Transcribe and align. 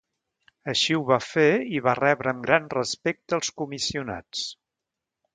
Així 0.71 0.95
ho 0.99 1.01
va 1.09 1.17
fer 1.25 1.49
i 1.79 1.81
va 1.87 1.93
rebre 1.99 2.31
amb 2.31 2.41
gran 2.47 2.65
respecte 2.75 3.37
als 3.39 3.51
comissionats. 3.63 4.47